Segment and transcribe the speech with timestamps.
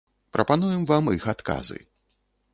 [0.37, 1.79] Прапануем вам іх адказы.